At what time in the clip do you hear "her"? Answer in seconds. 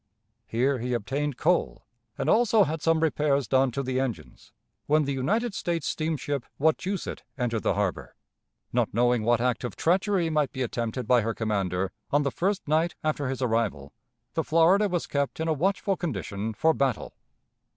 11.21-11.35